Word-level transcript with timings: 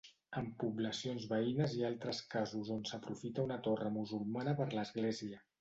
En 0.39 0.45
poblacions 0.61 1.27
veïnes 1.33 1.75
hi 1.75 1.83
ha 1.83 1.91
altres 1.93 2.23
casos 2.37 2.73
on 2.79 2.81
s'aprofita 2.93 3.47
una 3.51 3.61
torre 3.69 3.95
musulmana 4.01 4.59
per 4.63 4.71
l'església. 4.81 5.45